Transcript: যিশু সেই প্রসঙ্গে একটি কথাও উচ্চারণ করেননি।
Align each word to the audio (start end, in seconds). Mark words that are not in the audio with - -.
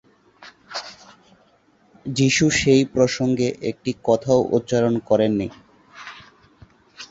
যিশু 2.05 2.45
সেই 2.59 2.83
প্রসঙ্গে 2.93 3.47
একটি 3.69 3.91
কথাও 4.03 4.39
উচ্চারণ 4.51 4.95
করেননি। 5.09 5.47